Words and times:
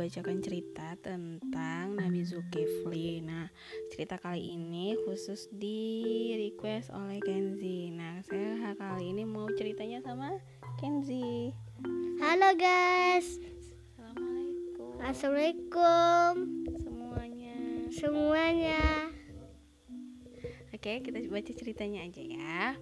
membacakan 0.00 0.40
cerita 0.40 0.96
tentang 1.04 2.00
Nabi 2.00 2.24
Zulkifli. 2.24 3.20
Nah, 3.20 3.52
cerita 3.92 4.16
kali 4.16 4.56
ini 4.56 4.96
khusus 5.04 5.52
di 5.52 6.32
request 6.40 6.88
oleh 6.88 7.20
Kenzi. 7.20 7.92
Nah, 7.92 8.24
saya 8.24 8.72
kali 8.80 9.12
ini 9.12 9.28
mau 9.28 9.44
ceritanya 9.60 10.00
sama 10.00 10.40
Kenzi. 10.80 11.52
Halo 12.16 12.56
guys. 12.56 13.44
Assalamualaikum 14.00 15.04
Assalamualaikum 15.04 16.32
semuanya. 16.80 17.56
semuanya. 17.92 18.82
Oke, 20.72 21.04
kita 21.04 21.28
baca 21.28 21.52
ceritanya 21.52 22.08
aja 22.08 22.24
ya. 22.24 22.72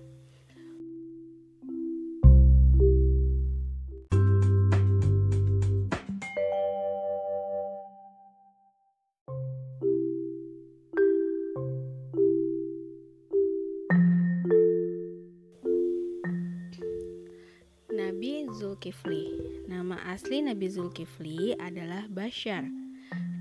Zulkifli 20.88 21.52
adalah 21.60 22.09
Bashar 22.09 22.65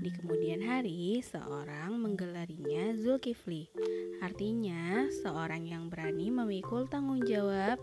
Di 0.04 0.12
kemudian 0.20 0.60
hari, 0.60 1.16
seorang 1.24 1.96
menggelarinya 1.96 2.92
Zulkifli 2.92 3.72
Artinya, 4.20 5.08
seorang 5.24 5.64
yang 5.64 5.88
berani 5.88 6.28
memikul 6.28 6.84
tanggung 6.92 7.24
jawab 7.24 7.80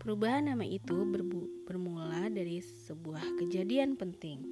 Perubahan 0.00 0.48
nama 0.48 0.64
itu 0.64 0.96
bermula 1.68 2.32
dari 2.32 2.64
sebuah 2.64 3.20
kejadian 3.36 4.00
penting 4.00 4.48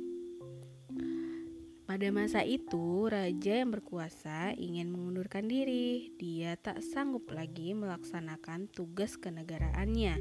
pada 1.89 2.13
masa 2.13 2.45
itu, 2.45 3.09
raja 3.09 3.65
yang 3.65 3.73
berkuasa 3.73 4.53
ingin 4.61 4.93
mengundurkan 4.93 5.49
diri. 5.49 6.13
Dia 6.21 6.53
tak 6.61 6.85
sanggup 6.85 7.33
lagi 7.33 7.73
melaksanakan 7.73 8.69
tugas 8.69 9.17
kenegaraannya. 9.17 10.21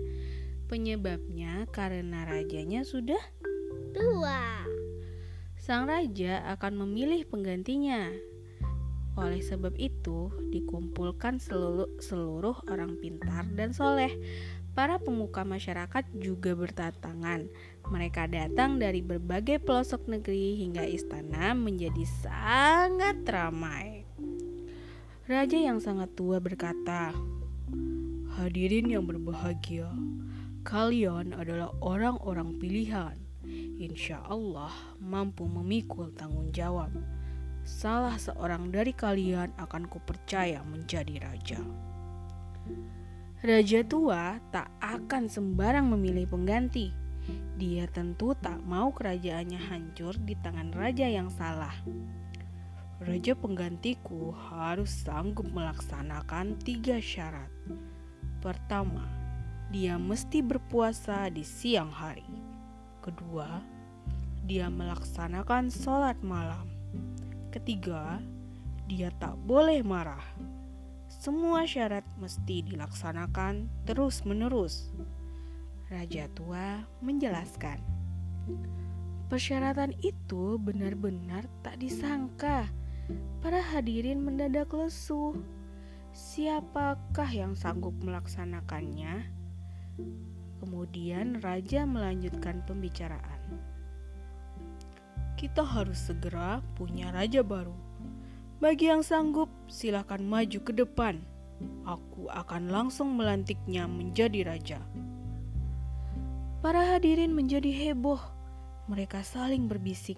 Penyebabnya 0.72 1.68
karena 1.76 2.24
rajanya 2.24 2.88
sudah 2.88 3.20
Tua. 3.94 4.64
sang 5.58 5.84
raja 5.84 6.48
akan 6.56 6.88
memilih 6.88 7.28
penggantinya. 7.28 8.08
Oleh 9.20 9.44
sebab 9.44 9.76
itu, 9.76 10.32
dikumpulkan 10.54 11.44
seluruh, 11.44 11.92
seluruh 12.00 12.56
orang 12.72 12.96
pintar 13.04 13.44
dan 13.52 13.76
soleh. 13.76 14.14
Para 14.72 15.02
pemuka 15.02 15.44
masyarakat 15.44 16.08
juga 16.22 16.56
berdatangan. 16.56 17.52
Mereka 17.90 18.32
datang 18.32 18.80
dari 18.80 19.04
berbagai 19.04 19.60
pelosok 19.60 20.08
negeri 20.08 20.62
hingga 20.62 20.88
istana 20.88 21.52
menjadi 21.52 22.06
sangat 22.06 23.28
ramai. 23.28 24.08
Raja 25.28 25.60
yang 25.60 25.84
sangat 25.84 26.16
tua 26.16 26.40
berkata, 26.40 27.12
"Hadirin 28.40 28.88
yang 28.88 29.04
berbahagia, 29.04 29.92
kalian 30.64 31.36
adalah 31.36 31.76
orang-orang 31.84 32.56
pilihan. 32.56 33.27
Insya 33.78 34.26
Allah 34.26 34.74
mampu 34.98 35.46
memikul 35.46 36.10
tanggung 36.18 36.50
jawab. 36.50 36.90
Salah 37.62 38.18
seorang 38.18 38.74
dari 38.74 38.90
kalian 38.90 39.54
akan 39.62 39.86
kupercaya 39.86 40.66
menjadi 40.66 41.22
raja." 41.22 41.62
Raja 43.46 43.86
tua 43.86 44.42
tak 44.50 44.74
akan 44.82 45.30
sembarang 45.30 45.94
memilih 45.94 46.26
pengganti. 46.26 46.90
Dia 47.54 47.86
tentu 47.86 48.34
tak 48.34 48.66
mau 48.66 48.90
kerajaannya 48.90 49.62
hancur 49.62 50.18
di 50.26 50.34
tangan 50.42 50.74
raja 50.74 51.06
yang 51.06 51.30
salah. 51.30 51.78
Raja 52.98 53.38
penggantiku 53.38 54.34
harus 54.34 54.90
sanggup 54.90 55.46
melaksanakan 55.54 56.58
tiga 56.66 56.98
syarat. 56.98 57.54
Pertama, 58.42 59.06
dia 59.70 60.02
mesti 60.02 60.42
berpuasa 60.42 61.30
di 61.30 61.46
siang 61.46 61.94
hari. 61.94 62.47
Kedua, 63.08 63.64
dia 64.44 64.68
melaksanakan 64.68 65.72
sholat 65.72 66.20
malam. 66.20 66.68
Ketiga, 67.56 68.20
dia 68.84 69.16
tak 69.16 69.40
boleh 69.48 69.80
marah. 69.80 70.28
Semua 71.08 71.64
syarat 71.64 72.04
mesti 72.20 72.68
dilaksanakan 72.68 73.72
terus-menerus. 73.88 74.92
Raja 75.88 76.28
tua 76.36 76.84
menjelaskan, 77.00 77.80
persyaratan 79.32 79.96
itu 80.04 80.60
benar-benar 80.60 81.48
tak 81.64 81.80
disangka. 81.80 82.68
Para 83.40 83.64
hadirin 83.64 84.20
mendadak 84.20 84.76
lesu. 84.76 85.32
Siapakah 86.12 87.32
yang 87.32 87.56
sanggup 87.56 87.96
melaksanakannya? 88.04 89.32
Kemudian 90.58 91.38
raja 91.40 91.86
melanjutkan 91.86 92.66
pembicaraan. 92.66 93.42
Kita 95.38 95.62
harus 95.62 96.10
segera 96.10 96.66
punya 96.74 97.14
raja 97.14 97.46
baru. 97.46 97.78
Bagi 98.58 98.90
yang 98.90 99.06
sanggup, 99.06 99.54
silakan 99.70 100.26
maju 100.26 100.60
ke 100.66 100.74
depan. 100.74 101.22
Aku 101.86 102.26
akan 102.34 102.74
langsung 102.74 103.14
melantiknya 103.14 103.86
menjadi 103.86 104.50
raja. 104.50 104.80
Para 106.66 106.98
hadirin 106.98 107.38
menjadi 107.38 107.70
heboh. 107.70 108.18
Mereka 108.90 109.22
saling 109.22 109.70
berbisik. 109.70 110.18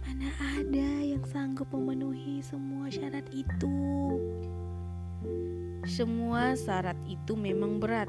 Mana 0.00 0.32
ada 0.56 0.88
yang 1.04 1.20
sanggup 1.28 1.68
memenuhi 1.68 2.40
semua 2.40 2.88
syarat 2.88 3.28
itu? 3.28 3.68
Semua 5.84 6.56
syarat 6.56 6.96
itu 7.04 7.36
memang 7.36 7.76
berat, 7.76 8.08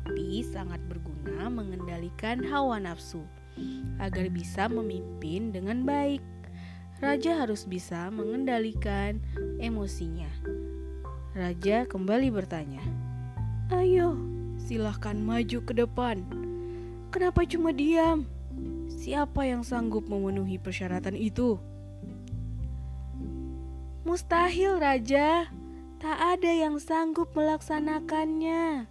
tapi 0.00 0.40
sangat 0.40 0.80
berguna 0.88 1.52
mengendalikan 1.52 2.40
hawa 2.40 2.80
nafsu 2.80 3.20
agar 4.00 4.32
bisa 4.32 4.66
memimpin 4.66 5.52
dengan 5.52 5.84
baik. 5.84 6.24
Raja 7.00 7.44
harus 7.44 7.64
bisa 7.64 8.08
mengendalikan 8.12 9.20
emosinya. 9.60 10.28
Raja 11.36 11.88
kembali 11.88 12.28
bertanya, 12.32 12.80
"Ayo, 13.72 14.16
silahkan 14.60 15.16
maju 15.16 15.58
ke 15.64 15.72
depan. 15.72 16.24
Kenapa 17.12 17.44
cuma 17.48 17.72
diam? 17.72 18.28
Siapa 18.90 19.48
yang 19.48 19.64
sanggup 19.64 20.08
memenuhi 20.08 20.60
persyaratan 20.60 21.16
itu?" 21.16 21.56
Mustahil, 24.04 24.80
Raja. 24.80 25.48
Tak 26.00 26.18
ada 26.18 26.50
yang 26.50 26.80
sanggup 26.80 27.36
melaksanakannya. 27.36 28.88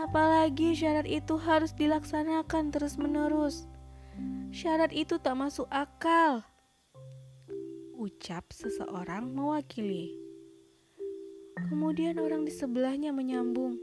Apalagi 0.00 0.72
syarat 0.72 1.04
itu 1.04 1.36
harus 1.36 1.76
dilaksanakan 1.76 2.72
terus-menerus. 2.72 3.68
Syarat 4.48 4.96
itu 4.96 5.20
tak 5.20 5.36
masuk 5.36 5.68
akal 5.68 6.40
ucap 8.00 8.48
seseorang 8.48 9.28
mewakili. 9.28 10.16
Kemudian 11.68 12.16
orang 12.16 12.48
di 12.48 12.52
sebelahnya 12.52 13.12
menyambung. 13.12 13.76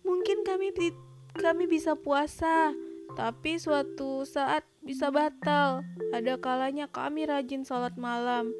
Mungkin 0.00 0.48
kami 0.48 0.72
kami 1.36 1.68
bisa 1.68 1.92
puasa, 1.92 2.72
tapi 3.12 3.60
suatu 3.60 4.24
saat 4.24 4.64
bisa 4.80 5.12
batal. 5.12 5.84
Ada 6.16 6.40
kalanya 6.40 6.88
kami 6.88 7.28
rajin 7.28 7.68
sholat 7.68 8.00
malam. 8.00 8.56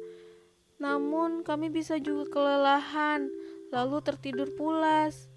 Namun 0.77 1.41
kami 1.41 1.73
bisa 1.73 1.97
juga 1.97 2.29
kelelahan, 2.29 3.25
lalu 3.73 4.05
tertidur 4.05 4.53
pulas. 4.53 5.33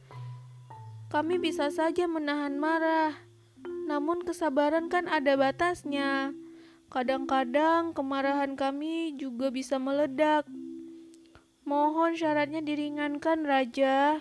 Kami 1.09 1.41
bisa 1.41 1.73
saja 1.73 2.05
menahan 2.05 2.61
marah. 2.61 3.17
Namun 3.89 4.29
kesabaran 4.29 4.93
kan 4.93 5.09
ada 5.09 5.41
batasnya. 5.41 6.37
Kadang-kadang 6.93 7.97
kemarahan 7.97 8.61
kami 8.61 9.17
juga 9.17 9.49
bisa 9.49 9.81
meledak. 9.81 10.45
Mohon 11.65 12.13
syaratnya 12.13 12.61
diringankan, 12.61 13.49
Raja. 13.49 14.21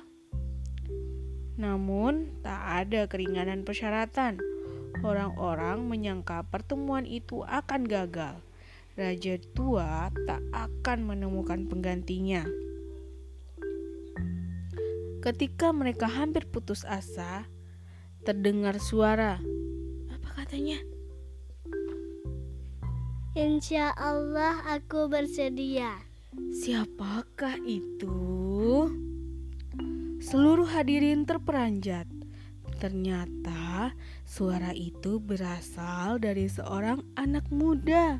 Namun, 1.60 2.40
tak 2.40 2.88
ada 2.88 3.04
keringanan 3.12 3.68
persyaratan. 3.68 4.40
Orang-orang 5.04 5.84
menyangka 5.92 6.48
pertemuan 6.48 7.04
itu 7.04 7.44
akan 7.44 7.84
gagal. 7.84 8.40
Raja 8.96 9.36
tua 9.52 10.08
tak 10.24 10.40
akan 10.56 11.04
menemukan 11.04 11.68
penggantinya. 11.68 12.48
Ketika 15.28 15.76
mereka 15.76 16.08
hampir 16.08 16.48
putus 16.48 16.88
asa, 16.88 17.44
terdengar 18.24 18.80
suara. 18.80 19.44
Apa 20.08 20.40
katanya? 20.40 20.80
Insya 23.36 23.92
Allah 24.00 24.64
aku 24.72 25.12
bersedia. 25.12 26.00
Siapakah 26.32 27.60
itu? 27.68 28.88
Seluruh 30.24 30.64
hadirin 30.64 31.28
terperanjat. 31.28 32.08
Ternyata 32.80 33.92
suara 34.24 34.72
itu 34.72 35.20
berasal 35.20 36.24
dari 36.24 36.48
seorang 36.48 37.04
anak 37.20 37.44
muda. 37.52 38.16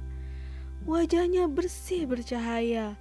Wajahnya 0.84 1.48
bersih 1.48 2.04
bercahaya, 2.04 3.00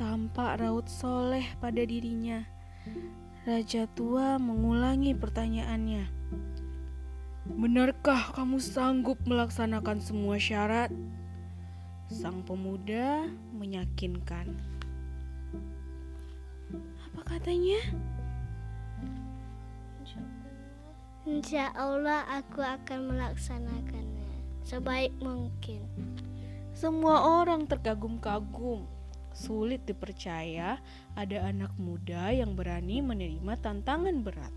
tampak 0.00 0.56
raut 0.64 0.88
soleh 0.88 1.44
pada 1.60 1.84
dirinya. 1.84 2.56
Raja 3.46 3.86
tua 3.94 4.42
mengulangi 4.42 5.14
pertanyaannya. 5.14 6.10
Benarkah 7.46 8.34
kamu 8.34 8.58
sanggup 8.58 9.22
melaksanakan 9.22 10.02
semua 10.02 10.34
syarat? 10.34 10.90
Sang 12.10 12.42
pemuda 12.42 13.30
meyakinkan. 13.54 14.50
Apa 17.06 17.22
katanya? 17.22 17.78
Insya 21.22 21.70
Allah 21.78 22.26
aku 22.26 22.66
akan 22.66 23.14
melaksanakannya 23.14 24.42
sebaik 24.66 25.14
mungkin. 25.22 25.86
Semua 26.74 27.46
orang 27.46 27.70
terkagum-kagum. 27.70 28.95
Sulit 29.36 29.84
dipercaya 29.84 30.80
ada 31.12 31.38
anak 31.44 31.76
muda 31.76 32.32
yang 32.32 32.56
berani 32.56 33.04
menerima 33.04 33.60
tantangan 33.60 34.24
berat. 34.24 34.54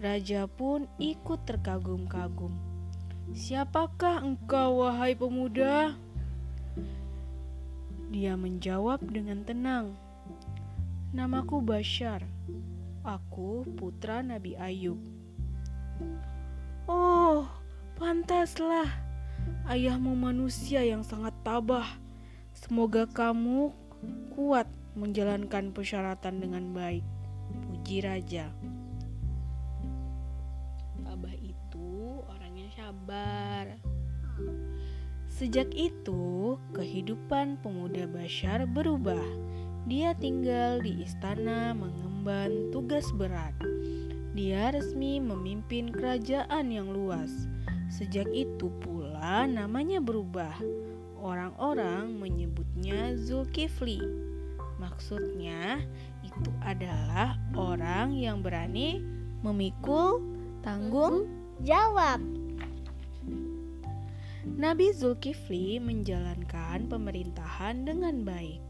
Raja 0.00 0.48
pun 0.48 0.88
ikut 0.96 1.44
terkagum-kagum. 1.44 2.56
Siapakah 3.36 4.24
engkau, 4.24 4.80
wahai 4.88 5.12
pemuda? 5.12 5.92
Dia 8.08 8.40
menjawab 8.40 9.04
dengan 9.04 9.44
tenang. 9.44 9.92
Namaku 11.12 11.60
Bashar. 11.60 12.24
Aku 13.04 13.68
putra 13.76 14.24
Nabi 14.24 14.56
Ayub. 14.56 14.96
Oh, 16.88 17.44
pantaslah. 18.00 18.88
Ayahmu 19.68 20.16
manusia 20.16 20.80
yang 20.80 21.04
sangat 21.04 21.36
tabah. 21.44 21.86
Semoga 22.56 23.06
kamu 23.06 23.70
kuat 24.34 24.66
menjalankan 24.94 25.70
persyaratan 25.70 26.42
dengan 26.42 26.74
baik. 26.74 27.04
Puji 27.66 28.02
raja. 28.02 28.50
Tabah 31.02 31.36
itu 31.38 32.22
orang 32.26 32.52
yang 32.54 32.70
sabar. 32.72 33.64
Sejak 35.30 35.72
itu, 35.72 36.58
kehidupan 36.76 37.62
pemuda 37.64 38.04
Bashar 38.04 38.68
berubah. 38.68 39.24
Dia 39.88 40.12
tinggal 40.12 40.84
di 40.84 41.00
istana 41.00 41.72
mengemban 41.72 42.68
tugas 42.68 43.08
berat. 43.16 43.56
Dia 44.36 44.70
resmi 44.70 45.18
memimpin 45.18 45.90
kerajaan 45.90 46.70
yang 46.70 46.92
luas. 46.92 47.48
Sejak 47.90 48.28
itu 48.30 48.70
pula 48.84 49.48
namanya 49.50 49.98
berubah. 49.98 50.54
Orang-orang 51.20 52.16
menyebutnya 52.16 53.12
Zulkifli. 53.20 54.00
Maksudnya 54.80 55.84
itu 56.24 56.50
adalah 56.64 57.36
orang 57.52 58.16
yang 58.16 58.40
berani 58.40 59.04
memikul 59.44 60.24
tanggung 60.64 61.28
Jawab. 61.60 62.24
Nabi 64.48 64.96
Zulkifli 64.96 65.76
menjalankan 65.76 66.88
pemerintahan 66.88 67.84
dengan 67.84 68.24
baik. 68.24 68.64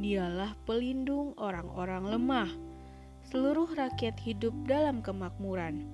Dialah 0.00 0.56
pelindung 0.64 1.36
orang-orang 1.36 2.16
lemah 2.16 2.48
seluruh 3.28 3.68
rakyat 3.76 4.16
hidup 4.24 4.56
dalam 4.64 5.04
kemakmuran. 5.04 5.84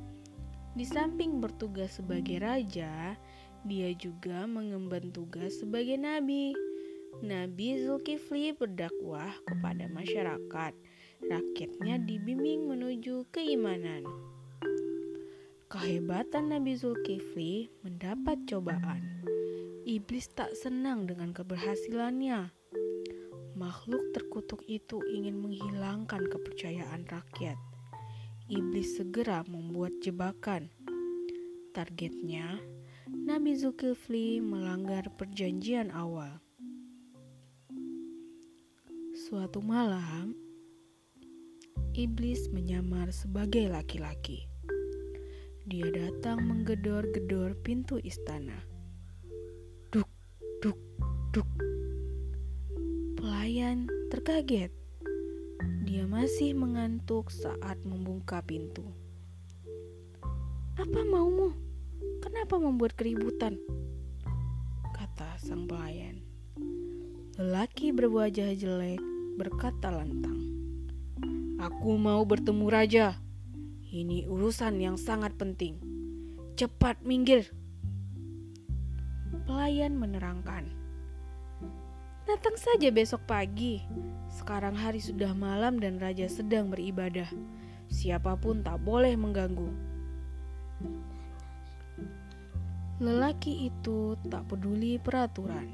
Di 0.78 0.86
samping 0.86 1.42
bertugas 1.42 1.98
sebagai 1.98 2.40
raja, 2.40 3.18
dia 3.66 3.90
juga 3.98 4.46
mengemban 4.46 5.10
tugas 5.10 5.58
sebagai 5.58 5.98
nabi. 5.98 6.54
Nabi 7.20 7.82
Zulkifli 7.82 8.54
berdakwah 8.54 9.34
kepada 9.44 9.90
masyarakat. 9.90 10.72
Rakyatnya 11.26 11.98
dibimbing 12.06 12.70
menuju 12.70 13.26
keimanan. 13.34 14.06
Kehebatan 15.66 16.54
Nabi 16.54 16.78
Zulkifli 16.78 17.68
mendapat 17.82 18.46
cobaan. 18.46 19.02
Iblis 19.82 20.30
tak 20.32 20.54
senang 20.54 21.10
dengan 21.10 21.34
keberhasilannya 21.34 22.54
makhluk 23.56 24.12
terkutuk 24.12 24.60
itu 24.68 25.00
ingin 25.08 25.40
menghilangkan 25.40 26.28
kepercayaan 26.28 27.08
rakyat. 27.08 27.56
Iblis 28.52 29.00
segera 29.00 29.42
membuat 29.48 29.96
jebakan. 30.04 30.68
Targetnya, 31.72 32.60
Nabi 33.26 33.58
Zulkifli 33.58 34.38
melanggar 34.38 35.10
perjanjian 35.18 35.90
awal. 35.90 36.38
Suatu 39.18 39.58
malam, 39.58 40.30
iblis 41.90 42.46
menyamar 42.54 43.10
sebagai 43.10 43.66
laki-laki. 43.66 44.46
Dia 45.66 45.90
datang 45.90 46.46
menggedor-gedor 46.46 47.58
pintu 47.66 47.98
istana. 47.98 48.62
Duk, 49.90 50.06
duk, 50.62 50.78
duk 51.34 51.50
Pelayan 53.18 53.90
terkaget. 54.14 54.70
Dia 55.82 56.06
masih 56.06 56.54
mengantuk 56.54 57.34
saat 57.34 57.82
membuka 57.82 58.38
pintu. 58.46 58.86
"Apa 60.78 61.02
maumu? 61.02 61.65
Kenapa 62.36 62.60
membuat 62.60 62.92
keributan?" 63.00 63.56
kata 64.92 65.40
sang 65.40 65.64
pelayan. 65.64 66.20
Lelaki 67.40 67.96
berwajah 67.96 68.52
jelek 68.52 69.00
berkata 69.40 69.88
lantang, 69.88 70.44
"Aku 71.56 71.96
mau 71.96 72.28
bertemu 72.28 72.68
raja. 72.68 73.16
Ini 73.88 74.28
urusan 74.28 74.76
yang 74.84 75.00
sangat 75.00 75.32
penting. 75.40 75.80
Cepat 76.60 77.00
minggir." 77.08 77.48
Pelayan 79.48 79.96
menerangkan, 79.96 80.68
Datang 82.28 82.60
saja 82.60 82.92
besok 82.92 83.24
pagi. 83.24 83.80
Sekarang 84.28 84.76
hari 84.76 85.00
sudah 85.00 85.32
malam 85.32 85.80
dan 85.80 85.96
raja 85.96 86.28
sedang 86.28 86.68
beribadah. 86.68 87.32
Siapa 87.88 88.36
pun 88.36 88.60
tak 88.60 88.84
boleh 88.84 89.16
mengganggu. 89.16 89.95
Lelaki 92.96 93.68
itu 93.68 94.16
tak 94.32 94.48
peduli 94.48 94.96
peraturan. 94.96 95.68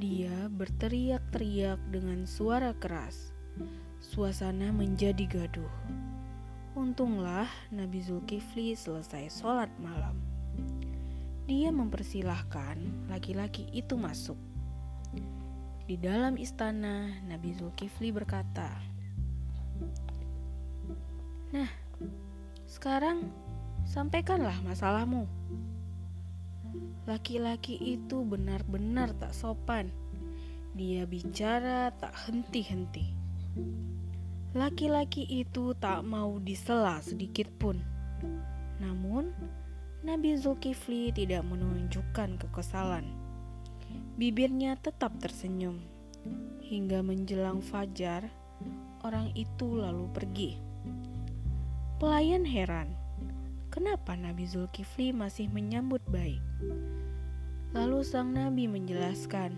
Dia 0.00 0.48
berteriak-teriak 0.48 1.76
dengan 1.92 2.24
suara 2.24 2.72
keras. 2.72 3.36
Suasana 4.00 4.72
menjadi 4.72 5.28
gaduh. 5.28 5.68
Untunglah 6.72 7.44
Nabi 7.68 8.00
Zulkifli 8.00 8.72
selesai 8.72 9.28
sholat 9.28 9.68
malam. 9.76 10.16
Dia 11.44 11.68
mempersilahkan 11.68 12.80
laki-laki 13.12 13.68
itu 13.68 14.00
masuk. 14.00 14.40
Di 15.84 16.00
dalam 16.00 16.40
istana, 16.40 17.12
Nabi 17.28 17.52
Zulkifli 17.52 18.08
berkata, 18.08 18.72
"Nah, 21.52 21.68
sekarang 22.64 23.28
sampaikanlah 23.84 24.64
masalahmu." 24.64 25.28
Laki-laki 27.08 27.80
itu 27.80 28.20
benar-benar 28.20 29.16
tak 29.16 29.32
sopan. 29.32 29.88
Dia 30.76 31.08
bicara 31.08 31.88
tak 31.96 32.12
henti-henti. 32.28 33.16
Laki-laki 34.52 35.24
itu 35.24 35.72
tak 35.80 36.04
mau 36.04 36.36
disela 36.36 37.00
sedikit 37.00 37.48
pun. 37.56 37.80
Namun, 38.76 39.32
Nabi 40.04 40.36
Zulkifli 40.36 41.08
tidak 41.16 41.48
menunjukkan 41.48 42.44
kekesalan. 42.44 43.08
Bibirnya 44.20 44.76
tetap 44.76 45.16
tersenyum. 45.16 45.80
Hingga 46.60 47.00
menjelang 47.00 47.64
fajar, 47.64 48.28
orang 49.00 49.32
itu 49.32 49.80
lalu 49.80 50.12
pergi. 50.12 50.60
Pelayan 51.96 52.44
heran, 52.44 52.92
kenapa 53.72 54.12
Nabi 54.12 54.44
Zulkifli 54.44 55.16
masih 55.16 55.48
menyambut 55.48 56.04
baik. 56.12 56.44
Lalu 57.76 58.00
sang 58.00 58.32
nabi 58.32 58.64
menjelaskan, 58.64 59.52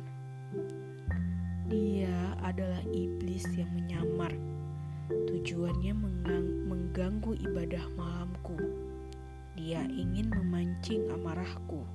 dia 1.71 2.35
adalah 2.43 2.83
iblis 2.91 3.47
yang 3.55 3.71
menyamar. 3.71 4.35
Tujuannya 5.31 5.95
menggang 5.95 6.47
mengganggu 6.67 7.39
ibadah 7.39 7.87
malamku. 7.95 8.59
Dia 9.55 9.87
ingin 9.87 10.27
memancing 10.27 11.07
amarahku. 11.15 11.87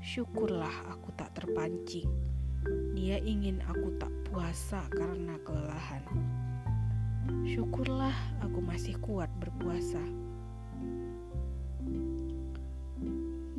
Syukurlah 0.00 0.72
aku 0.88 1.12
tak 1.12 1.36
terpancing. 1.36 2.08
Dia 2.96 3.20
ingin 3.20 3.60
aku 3.68 3.92
tak 4.00 4.12
puasa 4.24 4.88
karena 4.88 5.36
kelelahan. 5.44 6.00
Syukurlah 7.44 8.16
aku 8.40 8.64
masih 8.64 8.96
kuat 9.04 9.28
berpuasa. 9.36 10.00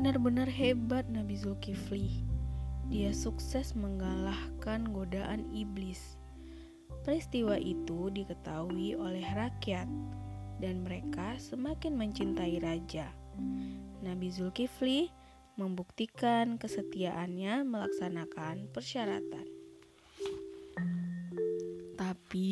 Benar-benar 0.01 0.49
hebat 0.49 1.05
Nabi 1.13 1.37
Zulkifli. 1.37 2.25
Dia 2.89 3.13
sukses 3.13 3.77
mengalahkan 3.77 4.89
godaan 4.89 5.45
iblis. 5.53 6.17
Peristiwa 7.05 7.53
itu 7.61 8.09
diketahui 8.09 8.97
oleh 8.97 9.21
rakyat 9.21 9.85
dan 10.57 10.81
mereka 10.81 11.37
semakin 11.37 11.93
mencintai 11.93 12.57
raja. 12.65 13.13
Nabi 14.01 14.33
Zulkifli 14.33 15.13
membuktikan 15.53 16.57
kesetiaannya 16.57 17.61
melaksanakan 17.61 18.73
persyaratan. 18.73 19.45
Tapi 21.93 22.49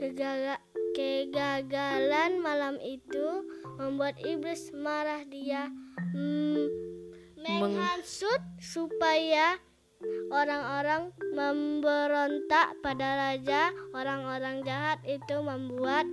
Kegala- 0.00 0.64
kegagalan 0.96 2.40
malam 2.40 2.80
itu 2.80 3.44
membuat 3.76 4.16
iblis 4.24 4.72
marah 4.72 5.28
dia 5.28 5.68
menghasut 7.40 8.42
supaya 8.60 9.58
orang-orang 10.32 11.12
memberontak 11.36 12.72
pada 12.80 13.08
raja 13.16 13.68
orang-orang 13.92 14.64
jahat 14.64 14.98
itu 15.04 15.36
membuat 15.44 16.08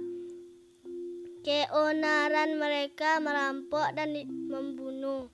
keonaran 1.47 2.59
mereka 2.59 3.23
merampok 3.23 3.95
dan 3.95 4.11
membunuh 4.51 5.31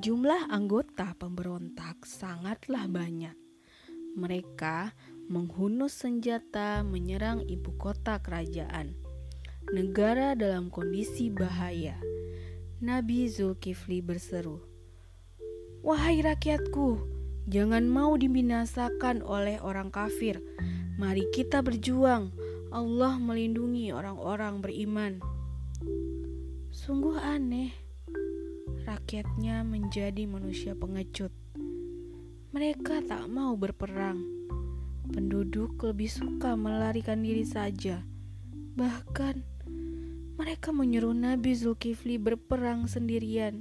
jumlah 0.00 0.48
anggota 0.48 1.12
pemberontak 1.18 2.06
sangatlah 2.08 2.86
banyak. 2.86 3.36
Mereka 4.16 4.96
menghunus 5.28 6.02
senjata 6.02 6.82
menyerang 6.86 7.44
ibu 7.46 7.74
kota 7.76 8.18
kerajaan. 8.22 8.94
Negara 9.70 10.34
dalam 10.34 10.72
kondisi 10.72 11.30
bahaya. 11.30 12.00
Nabi 12.80 13.28
Zulkifli 13.28 14.00
berseru, 14.00 14.56
"Wahai 15.84 16.24
rakyatku, 16.24 16.96
jangan 17.44 17.84
mau 17.84 18.16
dibinasakan 18.16 19.20
oleh 19.20 19.60
orang 19.60 19.92
kafir. 19.92 20.40
Mari 20.96 21.28
kita 21.28 21.60
berjuang. 21.60 22.32
Allah 22.72 23.20
melindungi 23.20 23.92
orang-orang 23.92 24.64
beriman." 24.64 25.20
Sungguh 26.72 27.20
aneh, 27.20 27.68
rakyatnya 28.88 29.60
menjadi 29.60 30.24
manusia 30.24 30.72
pengecut. 30.72 31.36
Mereka 32.56 33.04
tak 33.04 33.28
mau 33.28 33.60
berperang. 33.60 34.24
Penduduk 35.12 35.76
lebih 35.84 36.08
suka 36.08 36.56
melarikan 36.56 37.20
diri 37.20 37.44
saja. 37.44 38.00
Bahkan, 38.72 39.59
mereka 40.40 40.72
menyuruh 40.72 41.12
Nabi 41.12 41.52
Zulkifli 41.52 42.16
berperang 42.16 42.88
sendirian. 42.88 43.60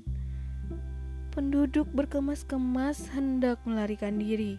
Penduduk 1.35 1.91
berkemas-kemas 1.91 3.11
hendak 3.11 3.59
melarikan 3.67 4.15
diri. 4.15 4.55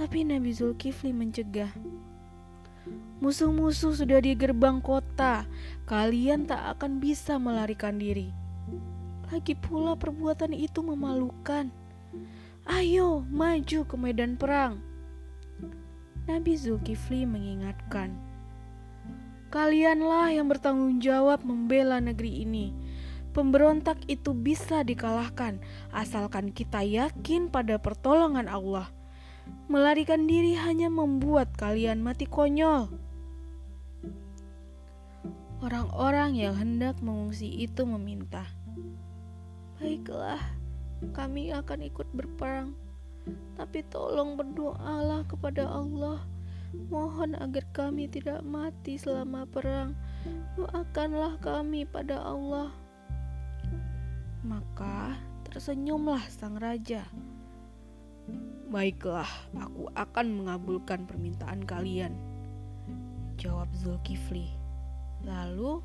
Tapi 0.00 0.24
Nabi 0.24 0.56
Zulkifli 0.56 1.12
mencegah. 1.12 1.68
Musuh-musuh 3.20 3.92
sudah 3.92 4.24
di 4.24 4.32
gerbang 4.32 4.80
kota. 4.80 5.44
Kalian 5.84 6.48
tak 6.48 6.64
akan 6.80 6.96
bisa 6.96 7.36
melarikan 7.36 8.00
diri. 8.00 8.32
Lagi 9.28 9.52
pula 9.52 10.00
perbuatan 10.00 10.56
itu 10.56 10.80
memalukan. 10.80 11.68
Ayo 12.64 13.20
maju 13.28 13.84
ke 13.84 13.96
medan 14.00 14.40
perang. 14.40 14.80
Nabi 16.24 16.56
Zulkifli 16.56 17.28
mengingatkan, 17.28 18.16
Kalianlah 19.46 20.34
yang 20.34 20.50
bertanggung 20.50 20.98
jawab 20.98 21.46
membela 21.46 22.02
negeri 22.02 22.42
ini. 22.42 22.74
Pemberontak 23.30 24.00
itu 24.08 24.32
bisa 24.32 24.80
dikalahkan 24.82 25.60
asalkan 25.92 26.50
kita 26.50 26.80
yakin 26.82 27.52
pada 27.52 27.76
pertolongan 27.78 28.48
Allah. 28.48 28.88
Melarikan 29.70 30.26
diri 30.26 30.58
hanya 30.58 30.90
membuat 30.90 31.54
kalian 31.54 32.02
mati 32.02 32.26
konyol. 32.26 32.90
Orang-orang 35.62 36.34
yang 36.34 36.56
hendak 36.56 36.98
mengungsi 36.98 37.46
itu 37.48 37.86
meminta, 37.86 38.44
"Baiklah, 39.78 40.40
kami 41.12 41.52
akan 41.52 41.86
ikut 41.86 42.08
berperang, 42.16 42.72
tapi 43.54 43.84
tolong 43.92 44.36
berdoalah 44.40 45.28
kepada 45.28 45.68
Allah. 45.68 46.24
Mohon 46.90 47.38
agar 47.38 47.64
kami 47.70 48.10
tidak 48.10 48.42
mati 48.42 48.98
selama 48.98 49.46
perang. 49.46 49.94
Doakanlah 50.58 51.38
kami 51.38 51.86
pada 51.86 52.18
Allah." 52.22 52.70
Maka 54.46 55.18
tersenyumlah 55.46 56.22
sang 56.30 56.58
raja. 56.58 57.06
Baiklah, 58.66 59.30
aku 59.54 59.86
akan 59.94 60.26
mengabulkan 60.42 61.06
permintaan 61.06 61.62
kalian. 61.62 62.18
Jawab 63.38 63.70
Zulkifli. 63.74 64.50
Lalu 65.22 65.82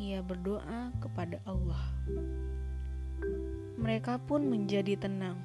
ia 0.00 0.22
berdoa 0.22 0.90
kepada 0.98 1.38
Allah. 1.46 1.78
Mereka 3.80 4.20
pun 4.26 4.46
menjadi 4.46 4.98
tenang. 4.98 5.38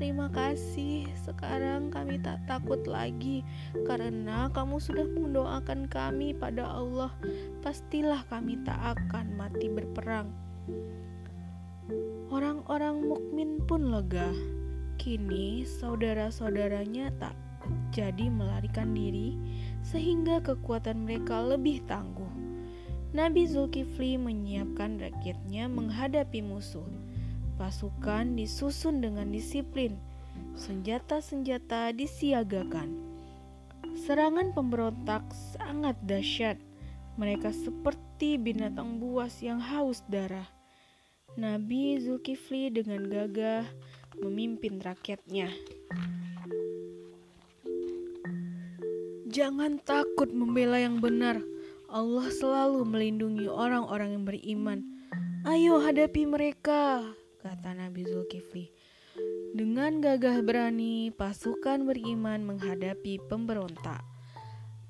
Terima 0.00 0.32
kasih, 0.32 1.04
sekarang 1.12 1.92
kami 1.92 2.16
tak 2.24 2.40
takut 2.48 2.80
lagi 2.88 3.44
karena 3.84 4.48
kamu 4.48 4.80
sudah 4.80 5.04
mendoakan 5.04 5.92
kami 5.92 6.32
pada 6.32 6.64
Allah. 6.64 7.12
Pastilah 7.60 8.24
kami 8.32 8.56
tak 8.64 8.96
akan 8.96 9.36
mati 9.36 9.68
berperang. 9.68 10.32
Orang-orang 12.32 13.04
mukmin 13.12 13.60
pun 13.68 13.92
lega. 13.92 14.32
Kini 14.96 15.68
saudara-saudaranya 15.68 17.12
tak 17.20 17.36
jadi 17.92 18.32
melarikan 18.32 18.96
diri 18.96 19.36
sehingga 19.84 20.40
kekuatan 20.40 21.04
mereka 21.04 21.44
lebih 21.44 21.84
tangguh. 21.84 22.32
Nabi 23.12 23.44
Zulkifli 23.44 24.16
menyiapkan 24.16 24.96
rakyatnya 24.96 25.68
menghadapi 25.68 26.40
musuh. 26.40 26.88
Pasukan 27.60 28.40
disusun 28.40 29.04
dengan 29.04 29.28
disiplin. 29.28 30.00
Senjata-senjata 30.56 31.92
disiagakan. 31.92 32.96
Serangan 34.00 34.56
pemberontak 34.56 35.28
sangat 35.52 35.92
dahsyat. 36.08 36.56
Mereka 37.20 37.52
seperti 37.52 38.40
binatang 38.40 38.96
buas 38.96 39.44
yang 39.44 39.60
haus 39.60 40.00
darah. 40.08 40.48
Nabi 41.36 42.00
Zulkifli 42.00 42.72
dengan 42.72 43.12
gagah 43.12 43.68
memimpin 44.24 44.80
rakyatnya. 44.80 45.52
Jangan 49.28 49.84
takut 49.84 50.32
membela 50.32 50.80
yang 50.80 50.96
benar. 50.96 51.44
Allah 51.92 52.32
selalu 52.32 52.88
melindungi 52.88 53.52
orang-orang 53.52 54.16
yang 54.16 54.24
beriman. 54.24 54.80
Ayo 55.44 55.76
hadapi 55.76 56.24
mereka, 56.24 57.04
kata 57.40 57.72
Nabi 57.72 58.04
Zulkifli. 58.04 58.68
Dengan 59.56 59.98
gagah 60.04 60.44
berani, 60.44 61.10
pasukan 61.10 61.88
beriman 61.88 62.44
menghadapi 62.44 63.18
pemberontak. 63.26 64.04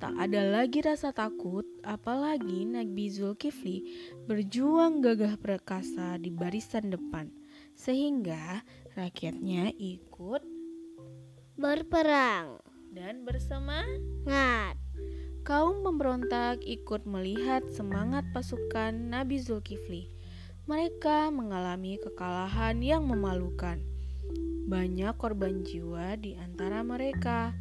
Tak 0.00 0.16
ada 0.16 0.48
lagi 0.48 0.82
rasa 0.82 1.14
takut, 1.14 1.64
apalagi 1.86 2.66
Nabi 2.66 3.06
Zulkifli 3.12 3.84
berjuang 4.26 4.98
gagah 4.98 5.38
perkasa 5.38 6.18
di 6.18 6.32
barisan 6.32 6.90
depan, 6.90 7.30
sehingga 7.78 8.66
rakyatnya 8.98 9.70
ikut 9.76 10.42
berperang 11.60 12.58
dan 12.90 13.22
bersama 13.28 13.84
ngat 14.24 14.80
kaum 15.44 15.84
pemberontak 15.84 16.60
ikut 16.64 17.04
melihat 17.04 17.64
semangat 17.72 18.24
pasukan 18.32 18.92
Nabi 18.92 19.40
Zulkifli. 19.40 20.19
Mereka 20.68 21.32
mengalami 21.32 21.96
kekalahan 21.96 22.84
yang 22.84 23.08
memalukan. 23.08 23.80
Banyak 24.68 25.16
korban 25.16 25.64
jiwa 25.64 26.20
di 26.20 26.36
antara 26.36 26.84
mereka. 26.84 27.56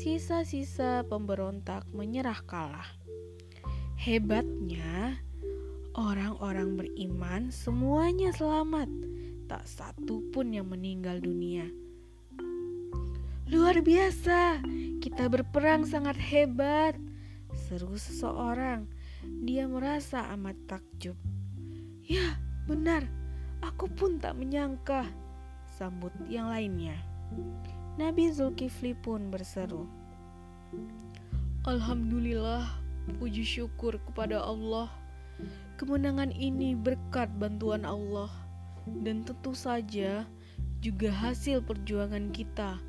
Sisa-sisa 0.00 1.04
pemberontak 1.04 1.84
menyerah 1.92 2.40
kalah. 2.48 2.88
Hebatnya, 4.00 5.20
orang-orang 5.92 6.78
beriman 6.78 7.50
semuanya 7.52 8.32
selamat. 8.32 8.88
Tak 9.50 9.68
satu 9.68 10.24
pun 10.32 10.54
yang 10.54 10.70
meninggal 10.72 11.20
dunia. 11.20 11.68
Luar 13.48 13.80
biasa, 13.80 14.60
kita 15.04 15.28
berperang 15.28 15.84
sangat 15.84 16.16
hebat. 16.16 16.96
Seru 17.68 17.96
seseorang. 17.96 18.88
Dia 19.44 19.64
merasa 19.68 20.30
amat 20.36 20.56
takjub. 20.68 21.27
Ya, 22.08 22.40
benar. 22.64 23.04
Aku 23.60 23.84
pun 23.84 24.16
tak 24.16 24.40
menyangka. 24.40 25.04
Sambut 25.76 26.08
yang 26.24 26.48
lainnya. 26.48 26.96
Nabi 28.00 28.32
Zulkifli 28.32 28.96
pun 28.96 29.28
berseru. 29.28 29.84
Alhamdulillah, 31.68 32.64
puji 33.20 33.44
syukur 33.44 34.00
kepada 34.08 34.40
Allah. 34.40 34.88
Kemenangan 35.76 36.32
ini 36.32 36.72
berkat 36.72 37.28
bantuan 37.36 37.84
Allah 37.84 38.32
dan 39.04 39.20
tentu 39.28 39.52
saja 39.52 40.24
juga 40.80 41.12
hasil 41.12 41.60
perjuangan 41.60 42.32
kita. 42.32 42.80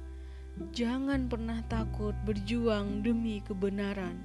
Jangan 0.71 1.27
pernah 1.27 1.59
takut 1.67 2.15
berjuang 2.23 3.03
demi 3.03 3.43
kebenaran. 3.43 4.15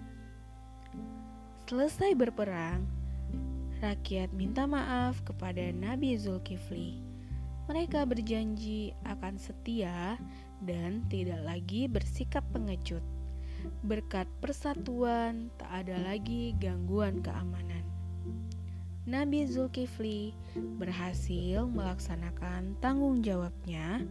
Selesai 1.66 2.14
berperang, 2.14 2.86
rakyat 3.82 4.30
minta 4.36 4.68
maaf 4.68 5.18
kepada 5.26 5.72
Nabi 5.74 6.14
Zulkifli. 6.14 7.00
Mereka 7.66 8.04
berjanji 8.04 8.92
akan 9.08 9.40
setia 9.40 10.20
dan 10.60 11.02
tidak 11.08 11.40
lagi 11.42 11.88
bersikap 11.88 12.44
pengecut. 12.52 13.02
Berkat 13.80 14.28
persatuan, 14.44 15.48
tak 15.56 15.72
ada 15.72 15.96
lagi 16.04 16.52
gangguan 16.60 17.24
keamanan. 17.24 17.82
Nabi 19.08 19.48
Zulkifli 19.48 20.36
berhasil 20.76 21.64
melaksanakan 21.68 22.76
tanggung 22.80 23.24
jawabnya 23.24 24.04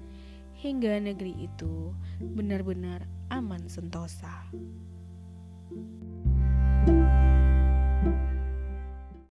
hingga 0.58 1.02
negeri 1.02 1.50
itu 1.50 1.94
benar-benar 2.22 3.06
aman 3.34 3.66
sentosa. 3.66 4.50